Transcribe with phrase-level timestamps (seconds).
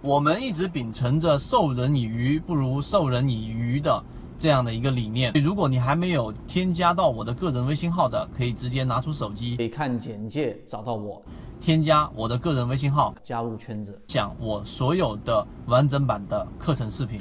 [0.00, 4.04] 我们一直秉承着授人以鱼不如授人以渔的
[4.38, 5.32] 这样的一个理念。
[5.42, 11.20] 如果你还没有添加到我的个人微信号的，可以直接拿出手机，可以看简介找到我，
[11.60, 17.20] 添加我的个人微信号，加入圈子，讲我所有的完整版的课程视频。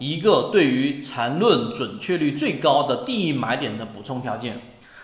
[0.00, 4.60] 一个对于缠论准确率最高的第一买点的补充条件。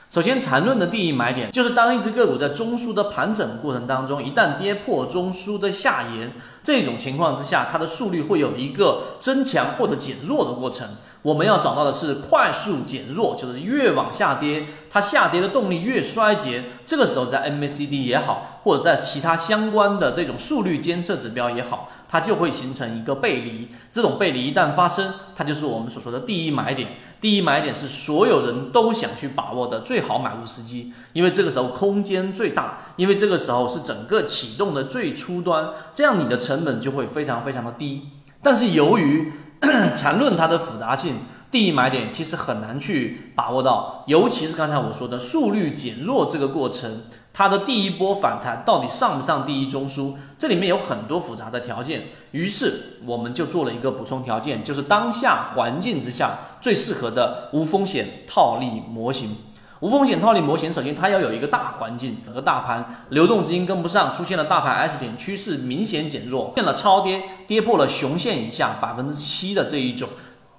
[0.08, 6.32] 首先，缠论的第一买点就是当一只个股在中枢的盘整过程当中，一旦跌破中枢的下沿，
[6.62, 10.88] 这种情况之下，它的速率会有一个增强或者减弱的过程。
[11.22, 16.62] 我们要找到的是快速减弱，就是越往下跌，它下跌的动力越衰竭。
[16.86, 21.90] 这个时候，在 MACD 也好，或者在其他相关的这种速率监测指标也好。
[22.08, 26.90] 它就会形成一个背离，这种背离一旦发生，它就是我们所说的第一买点。
[27.26, 38.02] 第一买点是所有人都想去把握的最好买入时机，因为这个时候空间最大，因为这个时候是整个启动的最初端，这样你的成本就会非常非常的低。
[38.40, 39.32] 但是由于
[39.96, 41.16] 缠论它的复杂性，
[41.50, 47.02] 第一买点其实很难去把握到，尤其是刚才我说的速率减弱这个过程。
[47.38, 50.14] 它的第一波反弹到底上不上第一中枢？
[50.38, 59.36] 这里面有很多复杂的条件，于是我们就做了一个补充条件，就是当下环境之下最适合的无风险套利模型。
[59.80, 70.08] 无风险套利模型，首先它要有一个大环境和大盘流动资金跟不上，出现了大盘 S 点趋势明显减弱，出现了超跌，跌破了熊线以下百分之七的这一种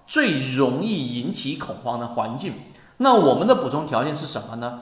[0.06, 2.54] 最容易引起恐慌的环境。
[2.98, 4.82] 那我们的补充条件是什么呢？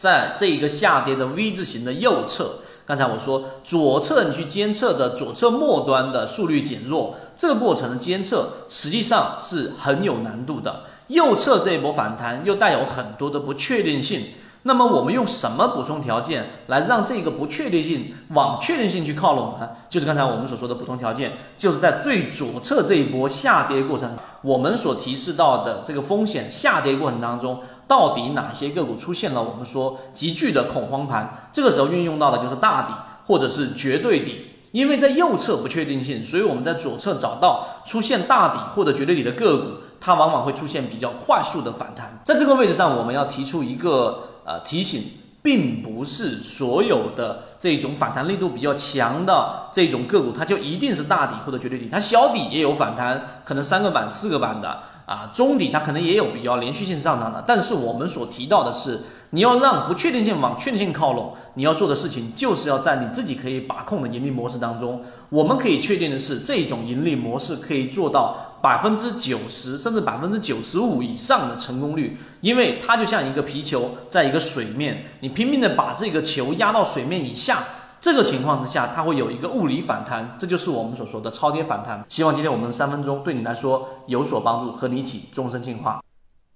[0.00, 10.84] 在这一个下跌的 V 字形的右侧，刚才我说左侧你去监测的左侧末端的速率减弱，这个过程的监测实际上是很有难度的。
[11.08, 14.28] 右侧这一波反弹又带有很多的不确定性，
[14.62, 19.70] 那么我们用什么补充条件来让这个不确定性往确定性去靠拢呢？
[19.88, 27.60] 就是刚才我们所说的补充条件，就是在最左侧这一波下跌过程，我们所提示到的这个风险下跌过程当中。
[27.88, 31.48] 到底哪些个股出现了我们说急剧的恐慌盘？
[31.52, 32.94] 这个时候运用到的就是大底
[33.26, 39.64] 或者是绝对底，因为在右侧不确定性，所以我们在左侧找到出现大底或者绝对底的个股，
[40.00, 42.20] 它往往会出现比较快速的反弹。
[42.24, 45.02] 在这个位置上，我们要提出一个呃提醒，
[45.42, 54.80] 并不是所有的这种反弹力度比较强的这种个股，它就一定是大底或者绝对底，它小底也有反弹，可能三个板、四个板的。
[55.06, 59.00] 啊，中底它可能也有比较连续性上涨的，但是我们所提到的是，
[59.30, 65.02] 你要让不确定性往确定性靠拢，你要做的事情就是要在你自己可以把控的盈利模式当中。
[65.30, 77.64] 我们可以确定的是，这种盈利模式可以做到百分之九十甚至百分之九十五以上的成功率，因为它就像一个皮球在一个水面，你拼命的把这个球压到水面以下。
[78.02, 82.02] 这个情况之下，它会有一个物理反弹，这就是我们所说的超跌反弹。
[82.08, 86.02] 希望今天我们三分钟对你来说有所帮助，和你一起终身进化。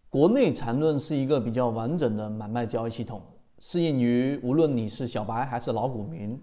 [0.08, 3.20] 国内缠论是一个比较完整的买卖交易系统，
[3.58, 6.42] 适应于无论你是小白还是老股民